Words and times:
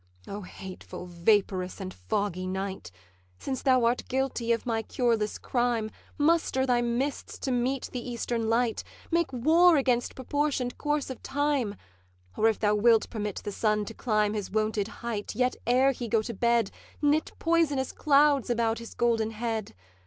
'O 0.27 0.41
hateful, 0.41 1.05
vaporous, 1.05 1.79
and 1.79 1.93
foggy 1.93 2.47
Night! 2.47 2.89
Since 3.37 3.61
thou 3.61 3.85
art 3.85 4.03
guilty 4.07 4.51
of 4.51 4.65
my 4.65 4.81
cureless 4.81 5.37
crime, 5.37 5.91
Muster 6.17 6.65
thy 6.65 6.81
mists 6.81 7.37
to 7.37 7.51
meet 7.51 7.87
the 7.93 8.09
eastern 8.09 8.49
light, 8.49 8.83
Make 9.11 9.31
war 9.31 9.77
against 9.77 10.15
proportion'd 10.15 10.79
course 10.79 11.11
of 11.11 11.21
time; 11.21 11.75
Or 12.35 12.47
if 12.47 12.57
thou 12.57 12.73
wilt 12.73 13.11
permit 13.11 13.41
the 13.43 13.51
sun 13.51 13.85
to 13.85 13.93
climb 13.93 14.33
His 14.33 14.49
wonted 14.49 14.87
height, 15.05 15.35
yet 15.35 15.55
ere 15.67 15.91
he 15.91 16.07
go 16.07 16.23
to 16.23 16.33
bed, 16.33 16.71
Knit 17.03 17.33
poisonous 17.37 17.91
clouds 17.91 18.49
about 18.49 18.79
his 18.79 18.95
golden 18.95 19.29
head. 19.29 19.75